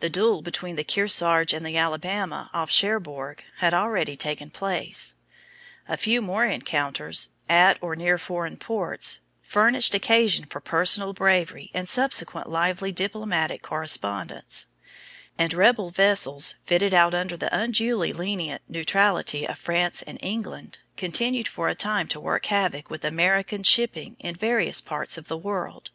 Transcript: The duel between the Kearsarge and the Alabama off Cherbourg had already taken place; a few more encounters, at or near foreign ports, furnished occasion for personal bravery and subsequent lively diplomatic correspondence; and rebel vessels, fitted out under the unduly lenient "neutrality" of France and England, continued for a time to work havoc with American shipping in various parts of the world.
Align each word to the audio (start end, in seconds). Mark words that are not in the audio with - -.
The 0.00 0.08
duel 0.08 0.40
between 0.40 0.76
the 0.76 0.84
Kearsarge 0.84 1.52
and 1.52 1.62
the 1.62 1.76
Alabama 1.76 2.48
off 2.54 2.70
Cherbourg 2.70 3.44
had 3.58 3.74
already 3.74 4.16
taken 4.16 4.48
place; 4.48 5.16
a 5.86 5.98
few 5.98 6.22
more 6.22 6.46
encounters, 6.46 7.28
at 7.46 7.76
or 7.82 7.94
near 7.94 8.16
foreign 8.16 8.56
ports, 8.56 9.20
furnished 9.42 9.94
occasion 9.94 10.46
for 10.46 10.62
personal 10.62 11.12
bravery 11.12 11.70
and 11.74 11.86
subsequent 11.90 12.48
lively 12.48 12.90
diplomatic 12.90 13.60
correspondence; 13.60 14.64
and 15.36 15.52
rebel 15.52 15.90
vessels, 15.90 16.54
fitted 16.64 16.94
out 16.94 17.12
under 17.12 17.36
the 17.36 17.54
unduly 17.54 18.14
lenient 18.14 18.62
"neutrality" 18.68 19.46
of 19.46 19.58
France 19.58 20.00
and 20.04 20.18
England, 20.22 20.78
continued 20.96 21.46
for 21.48 21.68
a 21.68 21.74
time 21.74 22.08
to 22.08 22.18
work 22.18 22.46
havoc 22.46 22.88
with 22.88 23.04
American 23.04 23.62
shipping 23.62 24.16
in 24.20 24.34
various 24.34 24.80
parts 24.80 25.18
of 25.18 25.28
the 25.28 25.36
world. 25.36 25.90